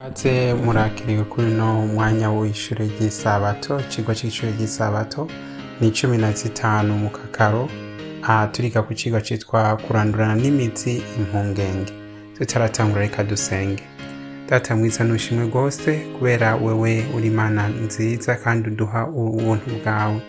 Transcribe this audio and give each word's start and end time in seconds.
Maze 0.00 0.54
murakiriwe 0.64 1.24
kuri 1.24 1.46
uno 1.46 1.86
mwanya 1.86 2.28
w'ishure 2.30 2.84
ry'isabato 2.92 3.80
icigwa 3.80 4.14
c'ishure 4.14 4.52
ry'isabato 4.52 5.28
ni 5.80 5.90
cumi 5.90 6.18
na 6.18 6.32
zitanu 6.32 6.92
mu 6.98 7.10
kakaro. 7.10 7.68
Aha 8.22 8.46
turiga 8.52 8.82
ku 8.82 8.94
cigwa 8.94 9.20
citwa 9.20 9.76
kurandurana 9.76 10.34
n'imitsi 10.34 11.02
impungenge. 11.18 11.92
Tutaratangura 12.38 13.00
reka 13.00 13.24
dusenge. 13.24 13.82
Data 14.48 14.76
mwiza 14.76 15.04
nushimwe 15.04 15.44
rwose 15.46 15.90
kubera 16.18 16.56
wewe 16.56 17.04
uri 17.16 17.26
imana 17.26 17.68
nziza 17.68 18.34
kandi 18.34 18.68
uduha 18.68 19.06
ubuntu 19.06 19.66
bwawe. 19.84 20.20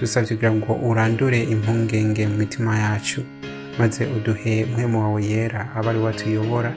Dusavye 0.00 0.36
kugira 0.36 0.52
ngo 0.52 0.72
urandure 0.88 1.42
impungenge 1.42 2.26
mu 2.26 2.36
mitima 2.36 2.78
yacu 2.78 3.20
maze 3.78 4.06
uduhe 4.06 4.64
mpwemu 4.64 5.00
wawe 5.00 5.24
yera 5.24 5.70
abe 5.76 5.88
ari 5.90 5.98
watuyobora 5.98 6.72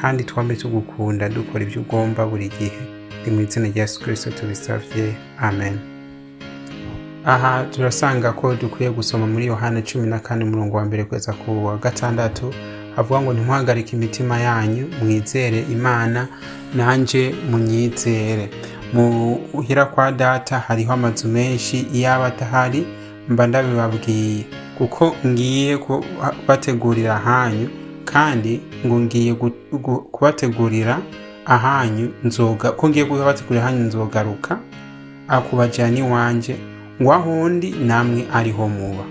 kandi 0.00 0.24
twame 0.24 0.56
tugukunda 0.56 1.28
dukora 1.28 1.64
ibyo 1.64 1.80
ugomba 1.82 2.26
buri 2.26 2.48
gihe. 2.48 2.80
Ni 3.26 3.32
mu 3.32 3.40
izina 3.40 3.68
rya 3.68 3.82
yesu 3.82 4.30
tubisavye. 4.30 5.14
Amen. 5.40 5.78
Aha 7.24 7.64
turasanga 7.70 8.32
ko 8.32 8.54
dukwiye 8.54 8.90
gusoma 8.90 9.26
muri 9.26 9.46
yohana 9.46 9.82
cumi 9.82 10.06
na 10.08 10.18
kane 10.18 10.44
umurongo 10.44 10.76
wa 10.76 10.84
mbere 10.84 11.04
kugeza 11.04 11.32
ku 11.32 11.64
wa 11.66 11.76
gatandatu 11.78 12.52
havuga 12.96 13.20
ngo 13.20 13.32
ntimuhagarike 13.32 13.96
imitima 13.96 14.38
yanyu 14.40 14.88
mwizere 15.02 15.60
imana 15.72 16.28
nanje 16.74 17.34
munyizere. 17.50 18.50
Muhira 18.92 19.84
kwa 19.86 20.12
data 20.12 20.58
hariho 20.58 20.92
amazu 20.92 21.28
menshi 21.28 21.86
iyo 21.94 22.12
aba 22.12 22.26
atahari 22.26 22.86
mba 23.28 23.46
ndabibabwiye. 23.46 24.44
Kuko 24.78 25.16
ngiye 25.26 25.76
kubategurira 25.78 27.14
ahanyu 27.16 27.68
kandi 28.12 28.60
ngo 28.86 29.00
ngiye 29.00 29.32
gu- 29.34 29.52
gu- 29.72 30.02
kubategurira 30.12 30.98
ahanyu 31.46 32.12
nzoga 32.24 32.72
ko 32.72 32.88
ngiye 32.88 33.04
kubategurira 33.04 33.62
ahanyu 33.64 33.84
nzogaruka 33.84 34.58
akubajana 35.28 35.98
iwanje 35.98 36.56
ngo 37.02 37.12
ahondi 37.12 37.70
namwe 37.70 38.24
ariho 38.32 38.68
muba. 38.68 39.04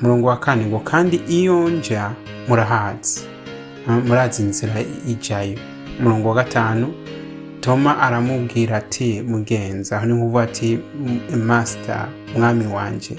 Umurongo 0.00 0.26
wa 0.28 0.36
kane 0.36 0.66
ngo 0.66 0.78
kandi 0.78 1.16
iyo 1.28 1.68
nja 1.68 2.10
murahazi. 2.48 3.20
Ah, 3.88 4.00
murazi 4.00 4.42
inzira 4.42 4.74
ijayo. 5.08 5.58
Umurongo 6.00 6.28
wa 6.28 6.34
gatanu 6.34 6.94
toma 7.60 7.98
aramubwira 8.00 8.76
ati 8.76 9.22
mugenza. 9.22 9.96
Aho 9.96 10.06
ni 10.06 10.12
nkuvuga 10.14 10.42
ati 10.42 10.78
"M- 11.32 11.42
master 11.46 12.08
mwami 12.36 12.66
wanje. 12.66 13.16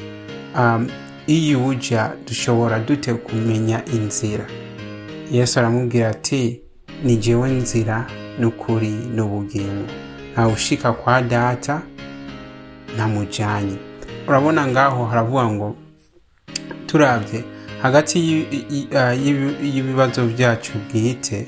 Um, 0.60 0.88
iyo 1.28 1.66
uja 1.66 2.12
dushobora 2.28 2.80
dute 2.80 3.14
kumenya 3.14 3.82
inzira? 3.86 4.46
Yesu 5.32 5.60
aramubwira 5.60 6.10
ati 6.10 6.62
ni 7.04 7.18
jewe 7.18 7.50
nzira 7.50 8.06
n'ukuri 8.40 8.90
n'ubugingo 9.16 9.88
ntawe 10.34 10.54
ushika 10.54 10.94
kwa 10.94 11.22
data 11.22 11.82
ntamujanye 12.96 13.78
urabona 14.28 14.68
ngaho 14.68 15.06
haravuga 15.06 15.46
ngo 15.46 15.76
turavye 16.86 17.44
hagati 17.82 18.18
ah, 18.96 19.14
y'ibibazo 19.74 20.26
byacu 20.28 20.72
bwite 20.90 21.48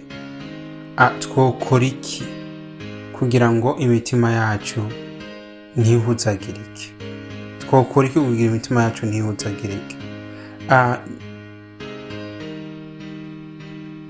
ah, 0.97 1.09
twokora 1.19 1.85
iki 1.85 2.23
kugira 3.19 3.51
ngo 3.51 3.75
imitima 3.77 4.31
yacu 4.31 4.81
ntihuzagirike 5.77 6.87
twokora 7.59 8.07
iki 8.07 8.19
kugira 8.19 8.49
imitima 8.49 8.83
yacu 8.83 9.05
ntihuzagirike 9.05 9.95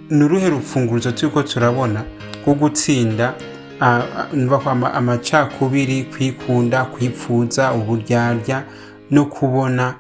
ni 0.10 0.24
uruhe 0.24 0.50
rufunguzo 0.50 1.12
turiko 1.12 1.44
turabona 1.44 2.04
rwo 2.46 2.54
gutsinda 2.54 3.34
amacakubiri 4.94 6.04
kwikunda 6.04 6.86
kwipfuza 6.86 7.74
uburyarya 7.74 8.64
no 9.12 9.26
kubona 9.26 9.96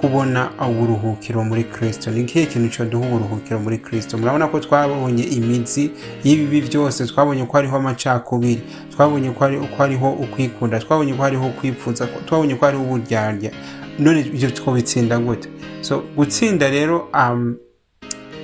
kubona 0.00 0.50
uburuhukiro 0.70 1.44
muri 1.44 1.64
kristo. 1.64 2.10
Ni 2.10 2.20
ikihe 2.20 2.46
kintu 2.46 2.76
coduha 2.78 3.06
uburuhukiro 3.08 3.58
muri 3.60 3.78
kristo? 3.78 4.18
Murabona 4.18 4.46
ko 4.48 4.60
twabonye 4.60 5.22
imizi 5.24 5.90
y'ibibi 6.24 6.60
byose 6.68 7.06
twabonye 7.06 7.44
ko 7.46 7.52
hariho 7.56 7.76
amacakubiri 7.76 8.62
twabonye 8.92 9.30
ko 9.30 9.44
hari- 9.44 9.58
ko 9.58 9.76
hariho 9.78 10.10
ukwikunda 10.12 10.78
twabonye 10.80 11.14
ko 11.14 11.22
hariho 11.22 11.48
kwipfuza 11.60 12.06
twabonye 12.26 12.54
ko 12.54 12.64
hariho 12.66 12.82
uburyarya. 12.84 13.50
None 13.98 14.20
ibyo 14.20 14.50
twobitsinda 14.50 15.18
gute? 15.18 15.48
So 15.80 16.02
gutsinda 16.16 16.70
rero 16.70 17.08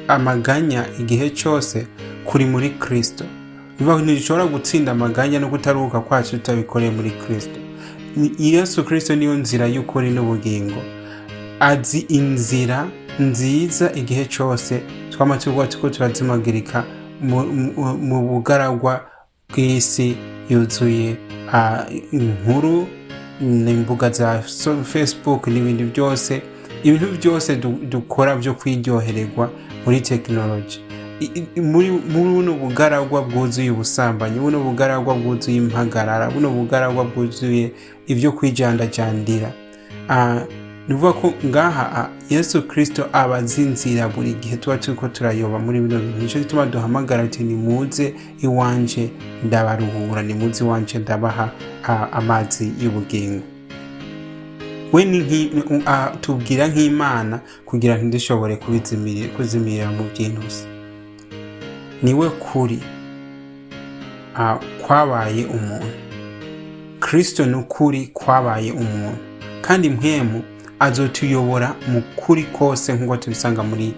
amaganya 0.08 0.84
igihe 1.00 1.30
cyose 1.30 1.86
kuri 2.24 2.44
muri 2.46 2.70
kristo. 2.70 3.24
Bivuga 3.78 3.96
ko 3.96 4.02
ntidushobora 4.02 4.46
gutsinda 4.46 4.92
amaganya 4.92 5.38
no 5.40 5.48
kutaruhuka 5.48 6.00
kwacu 6.00 6.30
tutabikoreye 6.36 6.90
muri 6.90 7.10
kristo. 7.10 7.58
Ni- 8.16 8.32
yesu 8.38 8.84
kristo 8.84 9.14
niyo 9.16 9.34
nzira 9.34 9.66
y'ukuri 9.66 10.10
n'ubugingo. 10.10 10.80
Azi 11.60 11.98
inzira 12.08 12.88
nziza 13.20 13.92
igihe 13.94 14.24
cyose 14.24 14.80
twama 15.10 15.36
tuvuga 15.36 15.66
tuko 15.66 15.88
turazimagirika 15.90 16.84
mu, 17.20 18.20
bugaragwa 18.28 19.00
bw'isi 19.50 20.16
yuzuye 20.50 21.16
inkuru 22.12 22.86
n'imbuga 23.40 24.10
za 24.10 24.42
facebook 24.84 25.46
n'ibindi 25.46 25.84
byose 25.84 26.42
ibintu 26.84 27.06
byose 27.20 27.56
du- 27.56 27.78
dukora 27.90 28.36
byo 28.36 28.54
kwiryohererwa 28.54 29.50
muri 29.84 30.00
tekinoloji 30.00 30.80
muri 31.62 31.90
buno 31.90 32.52
bugaragwa 32.54 33.22
bwuzuye 33.22 33.70
ubusambanyi 33.70 34.38
buno 34.40 34.60
bugaragwa 34.60 35.14
bwuzuye 35.14 35.56
impagarara 35.56 36.30
buno 36.30 36.50
bugaragwa 36.50 37.04
bwuzuye 37.04 37.72
ibyo 38.06 38.32
kwijandajandira 38.32 39.52
Ah, 40.08 40.44
ni 40.88 40.94
ukuvuga 40.94 41.12
ko 41.12 41.32
ngaha 41.46 41.84
ah, 41.96 42.08
yesu 42.30 42.62
kirisito 42.68 43.06
aba 43.12 43.36
azi 43.36 43.62
inzira 43.62 44.08
buri 44.08 44.34
gihe 44.34 44.56
tuba 44.56 44.78
turiko 44.78 45.08
turayoba 45.08 45.58
muri 45.58 45.80
bino 45.80 45.98
bintu. 46.00 46.18
Nicyo 46.22 46.40
gituma 46.40 46.66
duhamagara 46.66 47.22
ati 47.22 47.42
nimuze 47.42 48.14
iwanje 48.42 49.10
ndabaruhura 49.44 50.22
nimuze 50.22 50.64
iwanje 50.64 50.98
ndabaha 50.98 51.50
ah, 51.88 52.12
amazi 52.12 52.72
y'ubugingo. 52.82 53.42
We 54.92 55.04
ni 55.04 55.18
nki- 55.20 55.82
ah, 55.86 56.10
tubwira 56.20 56.68
nk'imana 56.68 57.40
kugira 57.64 57.96
ntidushobore 57.98 58.56
kubizimiri- 58.56 59.28
kuzimirira 59.36 59.90
mu 59.90 60.04
by'intuzi 60.14 60.64
ni 62.02 62.14
we 62.14 62.30
kuri 62.30 62.78
kwabaye 64.86 65.44
umuntu. 65.44 65.86
Kristo 67.00 67.46
ni 67.46 67.54
ukuri 67.54 68.06
kwabaye 68.12 68.72
umuntu. 68.72 69.18
Kandi 69.62 69.88
mpwemu 69.90 70.42
azotuyobora 70.78 71.74
mu 71.88 72.02
kuri 72.16 72.42
kose 72.44 72.92
nk'uko 72.92 73.16
tubisanga 73.16 73.62
muri 73.62 73.94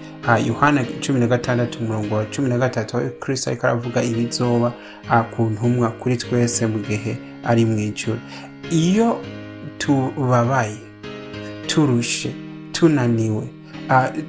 yohana 0.47 0.85
cumi 1.01 1.21
na 1.21 1.27
gatandatu 1.27 1.79
umurongo 1.79 2.15
wa 2.15 2.25
cumi 2.25 2.49
na 2.49 2.59
gatatu 2.59 2.97
aho 2.97 3.09
kristo 3.21 3.51
ariko 3.51 3.67
aravuga 3.67 4.03
ibizoba 4.03 4.73
ku 5.37 5.43
ntumwa 5.43 5.91
kuri 5.91 6.17
twese 6.17 6.67
mu 6.67 6.79
gihe 6.79 7.17
ari 7.45 7.65
mu 7.65 7.79
ijuru. 7.79 8.19
Iyo 8.71 9.19
tubabaye 9.79 10.77
turushe 11.67 12.33
tunaniwe 12.73 13.49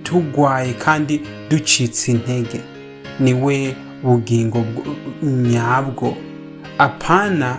tugwaye 0.04 0.74
kandi 0.74 1.22
ducitse 1.50 2.12
intege. 2.12 2.62
Niwe 3.20 3.76
bugingo 4.04 4.60
bwo- 4.60 4.96
nyabwo. 5.24 6.16
Apana 6.78 7.58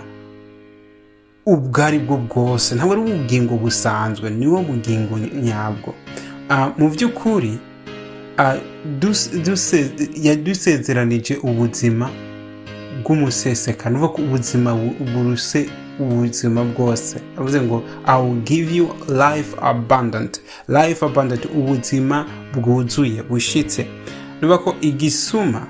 ubwo 1.46 1.82
ari 1.84 1.98
bwo 1.98 2.16
bwose. 2.16 2.74
Ntabwo 2.74 2.92
ari 2.92 3.02
ubugingo 3.02 3.56
busanzwe 3.56 4.30
niwo 4.30 4.62
bugingo 4.62 5.18
nyabwo. 5.18 5.94
Mu 6.78 6.88
by'ukuri 6.90 7.58
dus- 9.00 9.30
duse- 9.44 9.92
yadusezeranije 10.22 11.36
ubuzima 11.42 12.10
bw'umusesekano 13.04 14.06
ubuzima 14.18 14.74
bu- 14.74 14.96
buruse 15.12 15.68
ubuzima 16.00 16.64
bwose. 16.64 17.16
Avuze 17.38 17.60
ngo 17.60 17.82
i 18.06 18.22
will 18.22 18.40
give 18.44 18.76
you 18.76 18.88
life 19.08 19.56
abundant. 19.62 20.40
Life 20.68 21.04
abundant 21.06 21.44
ubuzima 21.44 22.26
bwuzuye 22.54 23.22
bushitse. 23.22 23.86
Nuvuga 24.40 24.58
ko 24.58 24.74
igisuma 24.80 25.66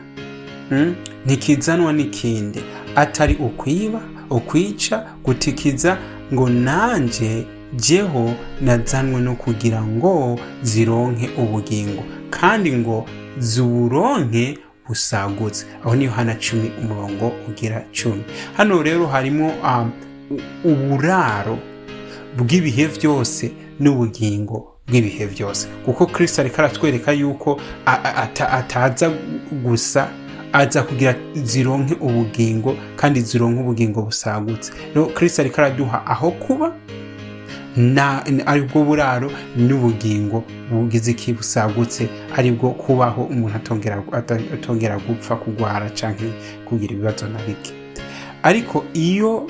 mm, 0.70 0.94
ntikizanwa 1.26 1.92
n'ikindi. 1.92 2.60
Atari 2.96 3.34
ukwiba 3.34 4.00
ukwica 4.30 5.06
gutikiza 5.24 5.98
ngo 6.34 6.48
nanje 6.48 7.46
jeho 7.76 8.34
nazanwe 8.60 9.20
no 9.20 9.34
kugira 9.34 9.82
ngo 9.82 10.38
zironke 10.62 11.30
ubugingo. 11.38 12.02
Kandi 12.30 12.72
ngo 12.72 13.06
ziwuronke 13.38 14.58
busagutse. 14.88 15.66
Aho 15.84 15.96
ni 15.96 16.04
yohana 16.04 16.34
cumi 16.34 16.70
umurongo 16.82 17.32
ugira 17.48 17.84
cumi. 18.02 18.22
Hano 18.56 18.82
rero 18.82 19.06
harimo 19.06 19.48
um, 19.48 19.90
uburaro 20.64 21.58
bw'ibihe 22.36 22.88
byose 22.88 23.50
n'ubugingo 23.80 24.66
bw'ibihe 24.88 25.26
byose. 25.26 25.68
Kuko 25.84 26.06
kristo 26.06 26.40
ariko 26.42 26.56
aratwereka 26.62 27.12
yuko 27.12 27.60
ataza 27.86 29.10
gusa 29.64 30.08
aza 30.52 30.82
kugira 30.82 31.14
zironke 31.44 31.94
ubugingo 32.00 32.76
kandi 32.96 33.20
zironke 33.20 33.60
ubugingo 33.60 34.02
busagutse. 34.02 34.72
Rero 34.94 35.06
kirisito 35.06 35.42
ariko 35.42 35.60
araduha 35.60 36.06
aho 36.06 36.30
kuba 36.30 36.72
ari 38.46 38.62
bwo 38.66 38.84
buraro 38.84 39.30
n'ubugingo 39.56 40.42
bugize 40.70 41.10
iki 41.10 41.32
busagutse 41.32 42.08
ari 42.36 42.50
bwo 42.50 42.70
kubaho 42.70 43.22
umuntu 43.30 43.56
atongera 44.54 44.98
gupfa 44.98 45.36
kugwara 45.36 45.90
cyangwa 45.94 46.26
kugira 46.66 46.92
ibibazo 46.94 47.26
na 47.28 47.38
bike. 47.46 47.72
Ariko 48.42 48.84
iyo 48.94 49.46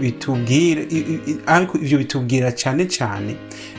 bitubwira 0.00 0.82
i- 0.90 1.06
i- 1.30 1.38
ariko 1.46 1.78
ivyo 1.78 1.98
bitubwira 1.98 2.52
cyane 2.52 2.84
cyane 2.88 3.36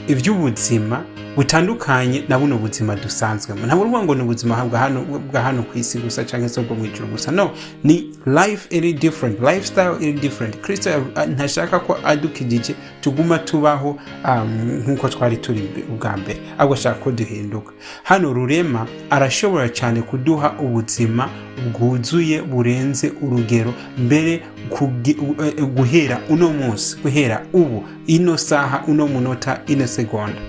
iby'ubuzima 0.07 1.03
butandukanye 1.37 2.23
na 2.29 2.39
buno 2.39 2.57
buzima 2.57 2.95
dusanzwemo 2.95 3.65
ntabwo 3.65 3.83
uvuga 3.85 4.03
ngo 4.03 4.15
ni 4.15 4.21
ubuzima 4.21 4.65
bwa 4.65 5.41
hano 5.41 5.63
ku 5.63 5.77
isi 5.77 5.99
gusa 5.99 6.23
cyangwa 6.25 6.49
se 6.49 6.61
bwo 6.61 6.75
mu 6.75 6.85
ijuru 6.85 7.07
gusa. 7.07 7.31
No 7.31 7.51
ni 7.83 8.11
life 8.25 8.67
iri 8.75 8.93
different 8.93 9.39
lifestyle 9.39 9.95
iri 10.01 10.13
different. 10.19 10.57
Kristo 10.61 10.89
ya- 10.89 11.25
ntashaka 11.25 11.79
ko 11.79 11.97
adukijije 12.03 12.75
tuguma 13.01 13.39
tubaho 13.39 13.97
um, 14.25 14.81
nk'uko 14.83 15.09
twari 15.09 15.37
turi 15.37 15.69
ubwa 15.89 16.17
mbere. 16.17 16.39
Ahubwo 16.57 16.73
ashaka 16.73 16.99
ko 16.99 17.11
duhinduka. 17.11 17.73
Hano 18.03 18.33
rurema 18.33 18.87
arashobora 19.09 19.69
cyane 19.69 20.01
kuduha 20.01 20.53
ubuzima 20.59 21.29
bwuzuye 21.73 22.41
burenze 22.41 23.11
urugero. 23.21 23.73
Mbere 23.97 24.33
eh, 24.33 25.63
guhera 25.75 26.19
uno 26.29 26.49
munsi 26.53 26.97
guhera 27.03 27.45
ubu 27.53 27.83
ino 28.07 28.37
saha 28.37 28.83
uno 28.87 29.07
munota 29.07 29.61
ino 29.67 29.87
segonda. 29.87 30.41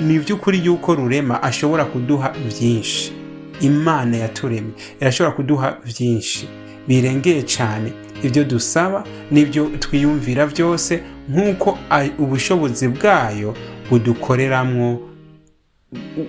Ni 0.00 0.14
iby'ukuri 0.14 0.64
yuko 0.66 0.94
rurema 0.94 1.42
ashobora 1.42 1.84
kuduha 1.84 2.34
byinshi. 2.48 3.12
Imana 3.60 4.16
yaturemye 4.16 4.72
irashobora 5.00 5.36
kuduha 5.36 5.78
byinshi. 5.86 6.48
Birengeye 6.88 7.42
cyane. 7.42 7.92
Ibyo 8.22 8.44
dusaba 8.44 9.04
n'ibyo 9.30 9.70
twiyumvira 9.78 10.46
byose 10.46 11.00
nk'uko 11.30 11.78
ubushobozi 12.18 12.88
bwayo 12.88 13.54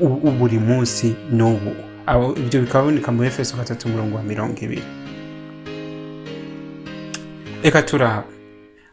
u- 0.03 0.31
buri 0.31 0.59
munsi 0.59 1.15
n'ubu. 1.31 1.71
Ibyo 2.38 2.62
bikaba 2.62 2.86
biboneka 2.86 3.12
muri 3.12 3.27
efeso 3.27 3.57
gatatu 3.57 3.89
mirongo 4.24 4.57
ibiri. 4.62 4.83
Reka 7.63 7.81
turaba. 7.81 8.24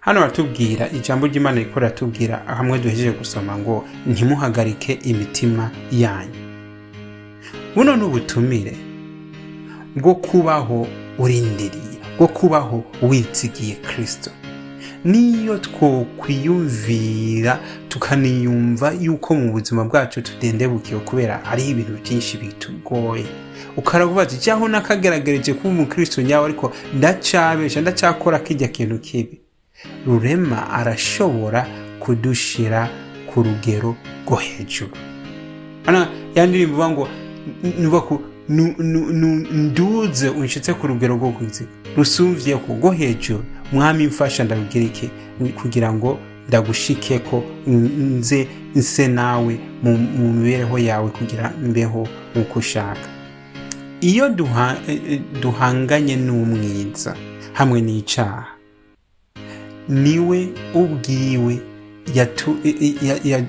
Hano 0.03 0.21
baratubwira 0.21 0.91
ijambo 0.91 1.27
ry'imana 1.27 1.59
riko 1.59 1.81
riratubwira 1.81 2.43
hamwe 2.47 2.79
duhejeje 2.79 3.11
gusoma 3.11 3.59
ngo 3.59 3.85
ntimuhagarike 4.07 4.93
imitima 4.93 5.71
yanyu. 5.93 6.35
Buno 7.75 7.97
ni 7.97 8.03
ubutumire 8.05 8.77
bwo 9.97 10.15
kubaho 10.15 10.87
urindiriye 11.19 11.99
bwo 12.19 12.29
kubaho 12.29 12.85
witsigiye 13.03 13.75
kirisito 13.75 14.31
niyo 15.05 15.59
twokwiyumvira 15.59 17.61
tukaniyumva 17.89 18.93
yuko 19.01 19.35
mu 19.35 19.53
buzima 19.53 19.85
bwacu 19.85 20.23
tudendebukiwe 20.23 21.01
kubera 21.01 21.41
hariho 21.45 21.71
ibintu 21.71 21.93
byinshi 22.03 22.37
bitugoye. 22.39 23.27
Ukaravuga 23.77 24.23
ati 24.23 24.51
nakageragereje 24.69 25.55
kuba 25.55 25.69
umukristo 25.69 26.23
nyawe? 26.23 26.45
Ariko 26.45 26.73
ndacyabesha 26.95 27.81
ndacyakora 27.81 28.39
kijya 28.39 28.69
kintu 28.69 28.99
kibi. 28.99 29.42
Rurema 30.07 30.71
arashobora 30.71 31.67
kudushira 32.01 32.89
ku 33.27 33.43
rugero 33.43 33.97
rwo 34.27 34.37
hejuru. 34.37 34.91
Ya 36.35 36.47
ndirimbo 36.47 36.73
ivuga 36.73 36.89
ngo 36.89 37.09
nuva 37.81 38.01
ku 38.01 38.21
nu- 38.49 38.75
nu- 38.79 39.13
nu- 39.13 39.47
nduze 39.53 40.29
unshitse 40.29 40.75
ku 40.75 40.87
rugero 40.87 41.15
rwo 41.17 41.31
kuzi 41.31 41.65
rusumvye 41.97 42.57
ku 42.57 42.73
rwo 42.73 42.91
hejuru. 42.91 43.45
Mwami 43.73 44.07
mfasha 44.07 44.45
iki 44.87 45.11
kugira 45.57 45.93
ngo 45.93 46.19
ndagushike 46.49 47.19
ko 47.19 47.45
nze 47.67 48.49
nse 48.75 49.09
nawe 49.09 49.59
mu 49.83 50.33
mibereho 50.33 50.79
yawe 50.79 51.11
kugira 51.11 51.53
mbeho 51.69 52.09
nk'uko 52.35 52.59
ushaka. 52.59 53.09
Iyo 54.01 54.29
eh, 54.89 55.01
eh, 55.11 55.21
duhanganye 55.43 56.17
n'umwiza 56.17 57.15
hamwe 57.53 57.81
n'icaha 57.81 58.47
ni 59.89 60.19
we 60.19 60.49
ubwiwe 60.75 61.59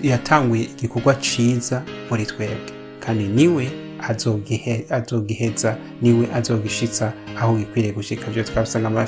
yatanguye 0.03 0.63
igikorwa 0.63 1.15
ciza 1.15 1.83
muri 2.09 2.25
twebwe. 2.25 2.73
Kandi 2.99 3.23
ni 3.23 3.47
we 3.47 3.71
azogihe- 4.01 4.85
azogiheza 4.89 5.77
ni 6.01 6.13
we 6.13 6.27
azogishitsa 6.33 7.13
aho 7.39 7.57
gikwiriye 7.57 7.93
gushika. 7.93 8.31
Byo 8.31 8.43
twabisanga 8.43 8.89
muri 8.89 9.01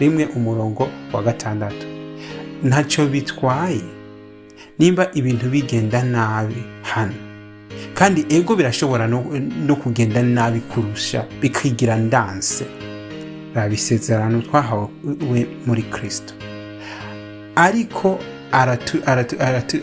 rimwe 0.00 0.24
umurongo 0.36 0.88
wa 1.12 1.22
gatandatu. 1.22 1.86
Ntacyo 2.64 3.06
bitwaye. 3.06 3.80
Nimba 4.78 5.10
ibintu 5.14 5.48
bigenda 5.48 6.02
nabi 6.02 6.62
hano. 6.82 7.14
Kandi 7.94 8.26
ego 8.28 8.56
birashobora 8.56 9.06
no, 9.06 9.20
kugenda 9.76 10.22
nabi 10.22 10.60
kurusha 10.60 11.24
bikigira 11.40 11.96
ndanse. 11.96 12.64
Raba 13.54 13.74
isezerano 13.74 14.42
twahawe 14.42 14.88
muri 15.66 15.82
kristo. 15.82 16.34
Ariko 17.56 18.18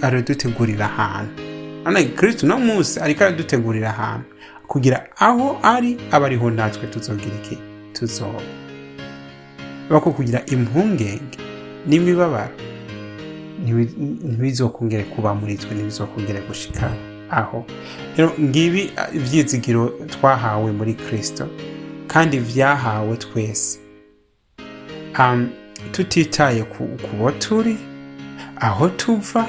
aradutegurira 0.01 0.85
ahantu. 0.85 1.43
Kristo 2.15 2.45
uno 2.45 2.57
munsi 2.59 2.99
ariko 2.99 3.23
aradutegurira 3.23 3.89
ahantu. 3.89 4.25
Kugira 4.67 5.05
aho 5.19 5.59
ari 5.63 5.97
aba 6.11 6.25
ariho 6.25 6.49
natwe 6.49 6.87
tuzogira 6.87 7.35
iki 7.43 7.57
tuzoba 7.93 8.41
bako 9.89 10.11
kugira 10.11 10.41
impungenge 10.45 11.37
n'imibabaro 11.87 12.53
ntibi- 13.63 13.93
ntibizokongere 14.23 15.03
kuba 15.03 15.33
muri 15.35 15.55
twe 15.57 15.75
ntibizokongere 15.75 16.41
gushika 16.47 16.89
aho. 17.29 17.65
Ngibi 18.41 18.91
ah, 18.97 19.09
ibyizigiro 19.13 19.87
twahawe 20.09 20.71
muri 20.71 20.93
kristo 20.93 21.47
kandi 22.07 22.37
vyahawe 22.39 23.17
twese. 23.17 23.79
Tutitaye 25.91 26.63
ku 26.63 26.87
bo 27.19 27.31
turi 27.31 27.77
aho 28.59 28.89
tuva 28.89 29.45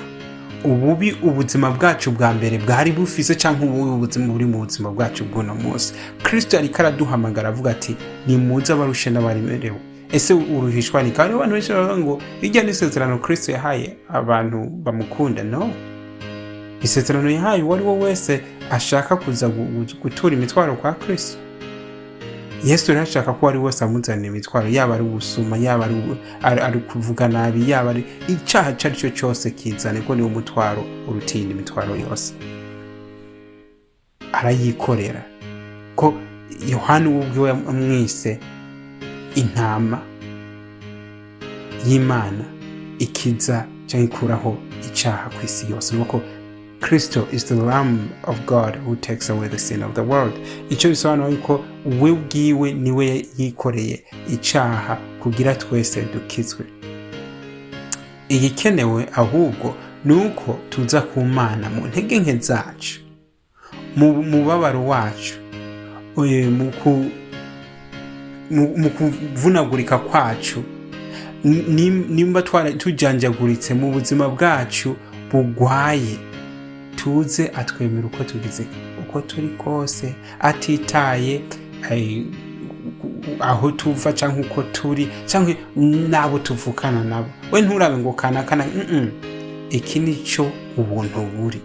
ububi 0.64 1.12
ubuzima 1.22 1.70
bwacu 1.70 2.10
bwa 2.10 2.32
mbere 2.34 2.58
bwari 2.58 2.92
bufise 2.92 3.34
cyangwa 3.34 3.66
ububi 3.66 3.90
ubuzima 3.90 4.26
buri 4.32 4.44
mu 4.44 4.58
buzima 4.64 4.90
bwacu 4.90 5.24
bw'uno 5.24 5.54
munsi. 5.54 5.94
Kristo 6.22 6.58
ariko 6.58 6.78
araduhamagara 6.82 7.48
avuga 7.48 7.70
ati 7.70 7.96
nimuze 8.26 8.72
abarushe 8.72 9.10
n'abaremerewe 9.10 9.76
ese 10.12 10.34
uruhishwa 10.34 11.02
ni 11.02 11.10
kandi 11.10 11.34
abantu 11.34 11.52
benshi 11.54 11.72
baravuga 11.72 11.98
ngo 11.98 12.20
irya 12.42 12.62
ni 12.62 12.70
isezerano 12.70 13.18
kristo 13.18 13.52
yahaye 13.52 13.96
abantu 14.08 14.58
bamukunda? 14.84 15.42
No. 15.44 15.70
Isezerano 16.82 17.30
yahaye 17.30 17.62
uwo 17.62 17.74
ari 17.74 17.84
we 17.84 17.98
wese 17.98 18.40
ashaka 18.70 19.16
kuza 19.16 19.46
gu- 19.48 19.68
gu- 19.74 19.96
gutura 20.02 20.34
imitwaro 20.36 20.74
kwa 20.74 20.92
kristo. 20.92 21.38
Yesu 22.64 22.92
rero 22.92 23.02
ashaka 23.02 23.32
ko 23.32 23.48
ari 23.48 23.58
wese 23.58 23.84
amuzanira 23.84 24.28
imitwaro 24.28 24.68
yaba 24.68 24.94
ari 24.94 25.04
ubusuma 25.04 25.56
yaba 25.56 25.84
ari 26.42 26.78
kuvuga 26.80 27.28
nabi 27.28 27.70
yaba 27.70 27.90
ari 27.90 28.04
icyaha 28.28 28.70
icyo 28.70 28.88
ari 28.88 28.96
cyo 28.96 29.10
cyose 29.10 29.50
kizane 29.50 30.00
ko 30.00 30.14
niwo 30.14 30.28
mutwaro 30.28 30.82
urutinda 31.08 31.50
imitwaro 31.54 31.96
yose. 31.96 32.32
Arayikorera. 34.32 35.22
Ko 35.96 36.14
yohani 36.68 37.08
we 37.08 37.18
ubwiwe 37.26 37.50
amwise 37.50 38.38
intama 39.34 39.98
y'imana 41.86 42.44
ikiza 42.98 43.66
cyangwa 43.86 44.08
ikuraho 44.08 44.56
icyaha 44.88 45.30
ku 45.30 45.44
isi 45.44 45.70
yose. 45.72 45.94
Nuko 45.96 46.20
kristo 46.80 47.26
is 47.32 47.44
the 47.44 47.54
lamb 47.54 48.10
of 48.24 48.40
god 48.46 48.76
who 48.76 48.96
takes 48.96 49.30
away 49.30 49.48
the 49.48 49.58
sin 49.58 49.82
of 49.82 49.94
the 49.94 50.02
world. 50.02 50.32
Icyo 50.70 50.90
bisobanura 50.90 51.28
yuko 51.28 51.64
we 52.00 52.10
ubwiwe 52.10 52.72
ni 52.72 52.90
we 52.92 53.26
yikoreye 53.38 54.04
icyaha 54.32 54.96
kugira 55.22 55.54
twese 55.54 56.02
dukizwe. 56.14 56.64
Igikenewe 58.28 59.06
ahubwo 59.14 59.74
ni 60.04 60.14
uko 60.14 60.58
tuza 60.70 61.00
ku 61.00 61.20
mana 61.24 61.70
mu 61.70 61.86
ntege 61.86 62.18
nke 62.18 62.36
zacu 62.36 63.00
mu 63.96 64.22
mubabaro 64.22 64.86
wacu 64.86 65.34
eh, 66.26 66.48
mu 66.50 66.70
ku- 66.82 67.10
mu 68.50 68.76
mu 68.78 68.90
kuvunagurika 68.90 69.98
kwacu. 69.98 70.62
Ni- 71.44 71.90
nimba 71.90 72.42
tujanjaguritse 72.78 73.74
mu 73.74 73.90
buzima 73.92 74.28
bwacu 74.28 74.96
bugwaye. 75.32 76.18
Tuze 77.04 77.48
atwemera 77.54 78.06
uko 78.06 78.24
tugize 78.24 78.66
uko 79.00 79.20
turi 79.20 79.48
kose 79.48 80.14
atitaye 80.40 81.40
eh, 81.90 82.22
aho 83.40 83.70
tuva 83.70 84.12
cyangwa 84.12 84.46
uko 84.46 84.62
turi 84.62 85.08
cyangwa 85.26 85.54
n'abo 85.76 86.38
tuvukana 86.38 87.04
nabo. 87.04 87.28
We 87.52 87.60
nturabe 87.62 87.96
ngo 87.98 88.12
kanakana 88.12 88.64
iki 89.70 89.98
ni 90.00 90.14
cyo 90.14 90.50
ubuntu 90.76 91.20
buri. 91.36 91.60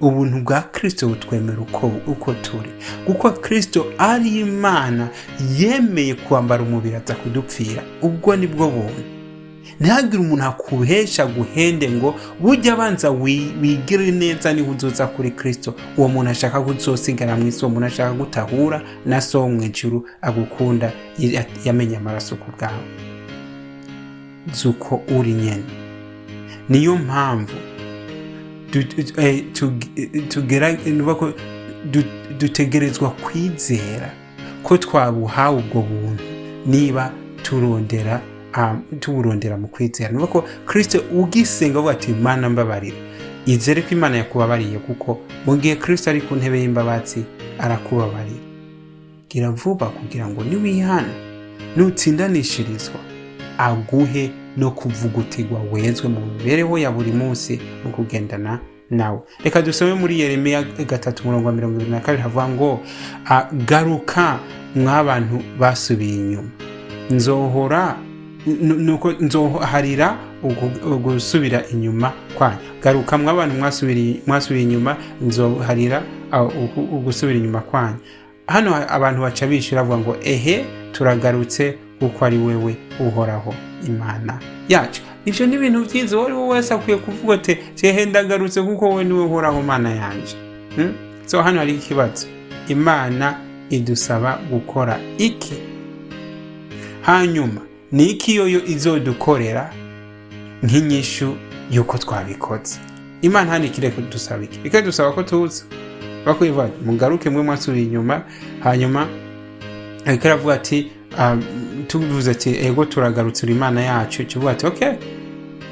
Ubuntu 0.00 0.40
bwa 0.40 0.62
kirisito 0.62 1.08
butwemera 1.08 1.58
uko 2.06 2.34
turi. 2.34 2.70
Kuko 3.06 3.30
kirisito 3.30 3.86
ari 3.98 4.40
imana 4.40 5.08
yemeye 5.58 6.14
kwambara 6.14 6.62
umubiri 6.62 6.94
aza 6.96 7.14
kudupfira. 7.14 7.82
Ubwo 8.02 8.36
ni 8.36 8.46
bwo 8.46 8.68
buntu. 8.70 9.17
Ntihagire 9.80 10.18
umuntu 10.22 10.44
akuhesha 10.44 11.26
guhende 11.26 11.90
ngo 11.90 12.14
bujya 12.40 12.72
abanza 12.72 13.10
wi- 13.10 13.52
wigire 13.62 14.10
neza 14.10 14.52
ni 14.52 14.62
ho 14.62 14.70
uzoza 14.72 15.06
kuri 15.06 15.30
kirisito 15.30 15.74
uwo 15.96 16.08
muntu 16.08 16.30
ashaka 16.30 16.60
kuzosigara 16.60 17.36
mu 17.36 17.46
isi 17.48 17.64
uwo 17.64 17.70
muntu 17.74 17.86
ashaka 17.86 18.12
gutahura 18.12 18.82
na 19.06 19.20
so 19.20 19.48
ijuru 19.62 20.06
agukunda 20.22 20.92
ya- 21.18 21.46
yamenye 21.64 21.96
amaraso 21.96 22.36
ku 22.36 22.50
bwawe. 22.58 22.84
Zuko 24.52 25.02
uri 25.18 25.32
nyene. 25.32 25.64
Niyo 26.68 26.96
mpamvu 26.96 27.54
eh, 29.16 29.44
dutegerezwa 32.38 33.10
kwizera 33.10 34.10
ko 34.62 34.76
twabuhawe 34.78 35.58
ubwo 35.58 35.82
buntu 35.82 36.24
niba 36.66 37.12
turondera 37.42 38.20
tuburondera 39.00 39.56
mu 39.56 39.68
kwizera. 39.68 40.10
Nuvuga 40.12 40.32
ko 40.32 40.44
kristo 40.66 40.98
ugisenga 41.12 41.78
avuga 41.78 41.92
ati 41.92 42.12
mana 42.12 42.48
mbabarira 42.50 42.96
izere 43.46 43.82
ko 43.82 43.88
imana 43.94 44.16
yakubabariye 44.16 44.78
kuko 44.78 45.18
mu 45.46 45.56
gihe 45.56 45.76
kristo 45.76 46.10
ari 46.10 46.20
ku 46.20 46.34
ntebe 46.36 46.60
y'imbabazi 46.60 47.24
arakubabarira 47.58 48.44
gira 49.28 49.50
vuba 49.50 49.86
kugira 49.86 50.26
ngo 50.28 50.44
niwihana 50.44 51.12
nutsindanishirizwa 51.76 53.00
aguhe 53.58 54.30
no 54.56 54.70
kuvugutirwa 54.70 55.60
wezwe 55.72 56.08
mu 56.08 56.20
mibereho 56.26 56.78
ya 56.78 56.90
buri 56.90 57.12
munsi 57.12 57.60
no 57.84 57.90
kugendana 57.90 58.58
nawe. 58.90 59.20
Reka 59.44 59.62
dusome 59.62 59.94
muri 59.94 60.20
yeremiya 60.20 60.62
gatatu 60.62 61.22
umurongo 61.22 61.46
wa 61.46 61.52
mirongo 61.54 61.76
irindwi 61.76 61.94
na 61.96 62.00
kabiri 62.00 62.22
havuga 62.22 62.48
ngo 62.48 62.80
"Ah, 63.28 63.44
garuka 63.66 64.38
mw'abantu 64.76 65.40
basubiye 65.60 66.14
inyuma. 66.16 66.50
Nzohora 67.10 67.96
nuko 68.46 69.12
nzoharira 69.12 70.16
gusubira 71.02 71.62
inyuma 71.72 72.12
kwanyu. 72.34 72.58
Garuka 72.82 73.18
mw'abantu 73.18 73.54
mwasubiriye 73.58 74.62
inyuma 74.62 74.96
nzoharira 75.20 76.02
ugusubira 76.92 77.38
inyuma 77.38 77.60
kwanyu. 77.60 77.96
Hano 78.46 78.74
abantu 78.88 79.20
baca 79.20 79.46
bishyura 79.46 79.82
bavuga 79.84 79.98
ngo 79.98 80.16
ehe 80.24 80.64
turagarutse 80.92 81.78
kuko 82.00 82.24
ari 82.24 82.38
wewe 82.38 82.76
uhoraho 83.00 83.54
imana 83.86 84.38
yacu. 84.68 85.02
Ibyo 85.24 85.46
ni 85.46 85.54
ibintu 85.56 85.84
byiza 85.84 86.16
uwo 86.16 86.24
ari 86.26 86.34
we 86.34 86.48
wese 86.48 86.74
akwiye 86.74 86.98
kuvuga 86.98 87.34
ati 87.34 87.58
ndagarutse 88.06 88.62
kuko 88.62 88.88
wowe 88.88 89.04
ni 89.04 89.12
we 89.12 89.24
uhoraho 89.24 89.62
mana 89.62 89.90
yanjye 89.90 90.36
Hmm? 90.76 90.92
so 91.26 91.42
hano 91.42 91.58
hari 91.58 91.74
ikibazo. 91.74 92.26
Imana 92.68 93.34
idusaba 93.70 94.38
gukora 94.50 94.98
iki? 95.18 95.54
Hanyuma 97.02 97.60
ni 97.92 98.06
iki 98.10 98.34
yoyo 98.36 98.64
izodukorera 98.66 99.72
nk'inyishu 100.62 101.36
y'uko 101.70 101.98
twabikoze. 101.98 102.78
Imana 103.22 103.50
hano 103.50 103.64
ikire 103.64 103.90
kudusaba 103.90 104.44
iki? 104.44 104.58
Ikadusaba 104.64 105.12
ko 105.12 105.22
tuza. 105.22 105.64
Bakwivuga 106.26 106.68
mugaruke 106.84 107.30
mwe 107.30 107.42
mwasubiye 107.42 107.84
inyuma. 107.84 108.22
Hanyuma 108.60 109.06
ariko 110.06 110.28
aravuga 110.28 110.54
ati 110.54 110.90
um, 111.18 111.42
tuvuze 111.86 112.30
ati 112.30 112.50
ego 112.66 112.84
turagarutse 112.84 113.46
imana 113.46 113.80
yacu. 113.82 114.24
Kivuga 114.26 114.50
ati 114.50 114.66
okay. 114.66 114.92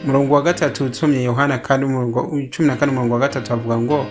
Umurongo 0.05 0.35
wa 0.35 0.43
gatatu 0.43 0.85
usomye 0.85 1.23
yohana 1.25 1.59
kandi 1.59 1.87
cumi 2.51 2.69
na 2.69 2.77
kane 2.77 2.93
umurongo 2.93 3.15
wa 3.15 3.21
gatatu 3.21 3.53
avuga 3.53 3.79
ngo 3.79 4.07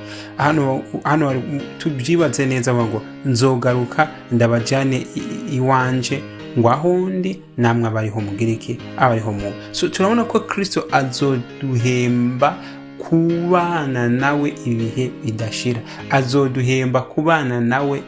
hano 1.04 1.42
tubyibaze 1.78 2.46
neza 2.46 2.74
ngo 2.74 3.02
nzogaruka 3.26 4.08
ndabajyane 4.32 5.08
iwanje. 5.52 6.24
Ngo 6.60 6.70
aho 6.72 7.10
ndi 7.10 7.42
namwe 7.58 7.88
abariho 7.88 8.22
mugire 8.22 8.52
iki 8.52 8.78
abariho 8.98 9.32
mu 9.34 9.52
turabona 9.90 10.24
ko 10.24 10.40
kristo 10.40 10.88
azoduhemba 10.92 12.58
kubana 12.98 14.10
nawe 14.10 14.54
ibihe 14.66 15.12
bidashira. 15.26 15.82
Azoduhemba 16.10 17.02
kubana 17.02 17.62
nawe 17.62 18.02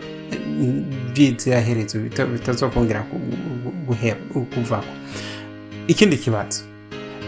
by'inziraherezo 1.13 1.99
bita- 1.99 2.25
bitazokongera 2.25 3.01
ku- 3.09 3.19
gu- 3.63 3.73
guhe- 3.87 4.15
kuvako. 4.53 4.93
Ikindi 5.87 6.17
kibazo 6.17 6.61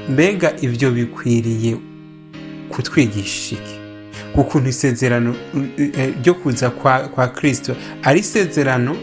mbega 0.10 0.54
ibyo 0.62 0.92
bikwiriye 0.92 1.78
kutwigisha 2.70 3.56
iki 3.56 3.76
ukuntu 4.36 4.70
isezerano 4.70 5.36
eh, 5.78 5.92
eh, 5.98 6.14
ryo 6.24 6.34
kuza 6.34 6.70
kwa, 6.70 7.00
kristo 7.28 7.76
ari 8.04 8.20
isezerano 8.20 8.96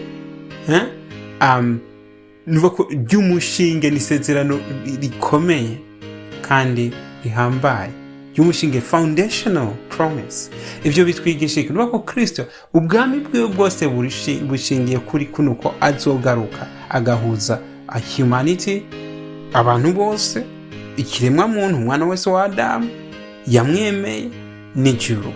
ry'umushinge 2.46 3.90
ni 3.90 3.96
isezerano 3.96 4.58
rikomeye 5.00 5.78
kandi 6.48 6.92
rihambaye. 7.24 7.90
Ry'umushinge 8.34 8.80
foundational 8.80 9.68
promise. 9.88 10.50
Ibyo 10.84 11.04
bitwigisha 11.04 11.60
nuvuga 11.62 11.86
ko 11.86 11.98
kristo 11.98 12.46
ubwami 12.74 13.20
bwiwe 13.20 13.48
bwose 13.48 13.88
bushingiye 14.48 14.98
kuri 14.98 15.26
kuno 15.26 15.54
ko 15.54 15.74
azogaruka 15.80 16.66
agahuza 16.90 17.60
humanity 18.16 18.82
abantu 19.52 19.92
bose 19.92 20.44
ikiremwa 20.96 21.48
muntu 21.48 21.76
umwana 21.78 22.06
wese 22.06 22.30
wa 22.30 22.44
adamu 22.44 22.88
yamwemeye 23.48 24.28
n'ijuru. 24.76 25.32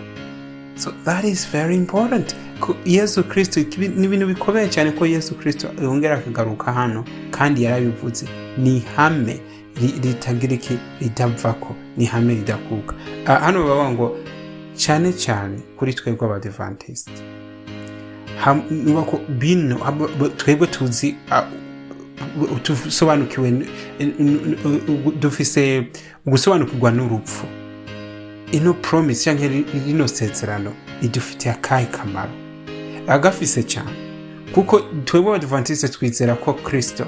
So 0.81 0.91
that 1.05 1.25
is 1.25 1.45
very 1.53 1.77
important. 1.77 2.35
Ko 2.61 2.75
yesu 2.85 3.23
ikibi- 3.61 3.89
ni 3.97 4.05
ibintu 4.07 4.27
bikomeye 4.27 4.69
cyane 4.69 4.91
ko 4.93 5.05
yesu 5.07 5.35
kristo 5.35 5.69
yongera 5.83 6.15
akagaruka 6.19 6.73
hano 6.73 7.05
kandi 7.31 7.63
yarabivuze 7.63 8.27
ni 8.59 8.77
ihame 8.77 9.41
ri- 9.81 10.01
ritagira 10.03 10.55
iki? 10.55 10.79
Ridavako 11.01 11.77
ni 11.97 12.05
ihame 12.05 12.35
ridakuka. 12.35 12.95
Ah, 13.27 13.39
hano 13.39 13.65
bavuga 13.69 13.91
ngo 13.91 14.17
cyane 14.77 15.13
cyane 15.13 15.59
kuri 15.77 15.95
twebwe 15.95 16.27
abadivantisite 16.27 17.23
ko 19.07 19.21
bino 19.29 19.77
twebwe 20.37 20.67
tuzi 20.67 21.17
tusobanukiwe 22.63 23.67
dufise 25.21 25.87
gusobanukirwa 26.27 26.91
n'urupfu. 26.91 27.47
Ino 28.53 28.75
promise 28.75 29.25
cyangwa 29.25 29.47
ri- 29.49 29.65
rino 29.87 30.09
sezerano 30.09 30.73
ridufitiye 31.03 31.55
akahe 31.55 31.87
kamaro 31.87 32.31
agafise 33.09 33.63
cyane 33.63 33.91
kuko 34.55 34.81
twebwe 35.05 35.31
abadivantisite 35.31 35.89
twizera 35.93 36.35
ko 36.35 36.53
kristo 36.55 37.07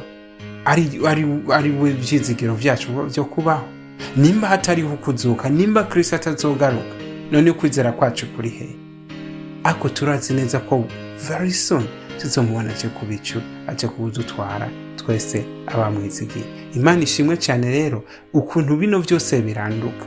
ari, 0.64 0.98
we 1.80 1.92
byizigiro 1.92 2.54
byacu 2.54 2.88
byo 3.10 3.24
kubaho. 3.24 3.66
Nimba 4.16 4.48
hatariho 4.48 4.96
kuzuka 4.96 5.48
nimba 5.48 5.82
kristo 5.84 6.16
atazogaruka 6.16 6.94
none 7.32 7.52
kwizera 7.52 7.92
kwacu 7.92 8.26
kuri 8.26 8.48
hehe 8.50 8.76
ariko 9.64 9.88
turazi 9.88 10.34
neza 10.34 10.58
ko 10.60 10.84
very 11.28 11.52
soon 11.52 11.84
tuzomubona 12.20 12.70
aje 12.70 12.88
ku 12.88 13.06
bicu 13.06 13.40
aje 13.66 13.86
kubudutwara 13.88 14.68
twese 14.96 15.44
abamwizigiye 15.66 16.44
imana 16.74 17.02
ishimwe 17.02 17.36
cyane 17.36 17.70
rero 17.70 18.04
ukuntu 18.32 18.76
bino 18.76 19.00
byose 19.00 19.40
biranduka. 19.42 20.06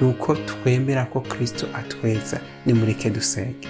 Ni 0.00 0.06
uko 0.08 0.34
twemera 0.36 1.04
ko 1.04 1.20
kristo 1.20 1.66
atweza. 1.74 2.40
Nimureke 2.66 3.10
dusenge. 3.10 3.68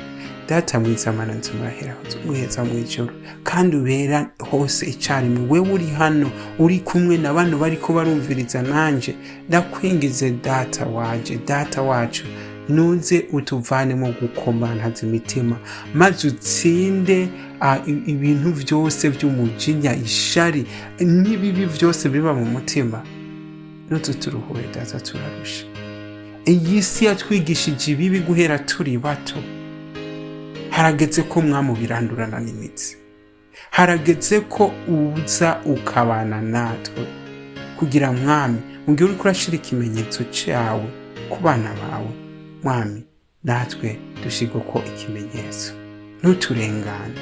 Data 0.49 0.81
mwiza 0.81 1.13
mana 1.13 1.35
nzu 1.35 1.53
murahera 1.55 1.95
muheza 2.27 2.65
mu 2.65 2.79
ijoro 2.79 3.13
kandi 3.45 3.77
ubera 3.77 4.31
hose 4.51 4.87
icyarimwe 4.87 5.47
wewe 5.51 5.73
uri 5.73 5.87
hano 5.87 6.31
uri 6.59 6.79
kumwe 6.81 7.17
na 7.19 7.33
bano 7.35 7.59
bari 7.59 7.77
ko 7.77 7.93
barumviriza 7.93 8.63
nanjye 8.63 9.15
ndakwingize 9.49 10.31
data 10.31 10.87
waje 10.87 11.39
data 11.47 11.83
wacu. 11.83 12.25
Nuze 12.69 13.27
utuvanemo 13.33 14.15
gukomantaza 14.21 15.07
imitima. 15.07 15.57
Maze 15.95 16.29
utsinde 16.29 17.29
ibintu 18.07 18.53
byose 18.53 19.11
by'umujinya 19.11 19.97
ishari 19.97 20.67
n'ibibi 21.01 21.67
byose 21.67 22.09
biba 22.09 22.35
mu 22.35 22.45
mutima. 22.45 23.03
Nuze 23.91 24.15
turuhure 24.15 24.65
data 24.75 25.01
turarusha 25.01 25.65
iyi 26.47 26.83
si 26.83 27.05
yatwigishije 27.05 27.93
ibibi 27.93 28.21
guhera 28.21 28.59
turi 28.59 28.99
bato. 28.99 29.39
Harageze 30.71 31.23
ko 31.23 31.41
mwamubirandurana 31.43 32.41
n'imitsi 32.41 32.97
harageze 33.71 34.41
ko 34.41 34.73
uza 34.89 35.61
ukabana 35.65 36.41
natwe. 36.41 37.05
Kugira 37.79 38.13
mwami 38.13 38.59
mu 38.87 38.95
gihe 38.95 39.05
uri 39.09 39.17
kurashyira 39.21 39.57
ikimenyetso 39.57 40.25
cyawe 40.37 40.87
ku 41.31 41.39
bana 41.45 41.71
bawe. 41.81 42.13
Mwami 42.63 43.03
natwe 43.45 43.99
dushyirwe 44.25 44.61
ko 44.71 44.83
ikimenyetso. 44.91 45.73
Ntuturengane 46.21 47.21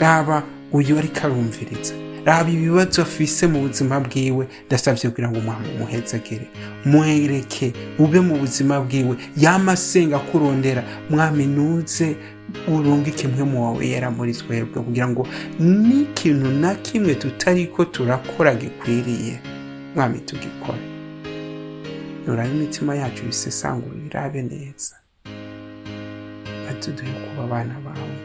raba 0.00 0.42
uyu 0.72 0.98
ariko 0.98 1.20
arumviriza. 1.26 1.94
Raba 2.24 2.50
ibibazo 2.50 3.02
afise 3.02 3.46
mu 3.46 3.60
buzima 3.68 4.00
bwiwe 4.00 4.48
ndasabye 4.66 5.10
kugira 5.10 5.28
ngo 5.30 5.38
umwami 5.38 5.68
umuhezagire 5.76 6.46
mwereke 6.84 7.72
ube 7.98 8.20
mu 8.20 8.34
buzima 8.38 8.80
bwiwe. 8.80 9.16
Yama 9.36 9.72
asenga 9.72 10.18
kurondera. 10.18 10.82
Mwami 11.10 11.46
nuze 11.46 12.16
urungike 12.68 13.28
mpwemu 13.28 13.64
wawe 13.64 13.86
yera 13.86 14.10
muri 14.10 14.32
twebwe 14.32 14.82
kugira 14.82 15.08
ngo 15.08 15.26
n'ikintu 15.60 16.50
na 16.50 16.74
kimwe 16.74 17.14
tutariko 17.14 17.84
turakora 17.84 18.54
gikwiriye 18.54 19.40
mwami 19.94 20.18
tugikore. 20.20 20.84
Nurabe 22.26 22.50
imitima 22.50 22.94
yacu 22.96 23.24
bisesangura 23.24 23.96
irabe 24.06 24.42
neza. 24.42 24.94
Atuduhe 26.70 27.12
kuba 27.12 27.44
abana 27.44 27.74
bawe. 27.84 28.16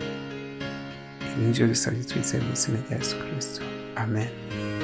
Ibi 1.35 1.45
nivyo 1.45 1.67
bisabye 1.67 2.03
twizeye 2.03 2.43
mu 2.43 2.53
izina 2.53 2.77
rya 2.87 2.97
yesu 2.97 3.15
kirisito 3.19 3.61
amen 3.99 4.78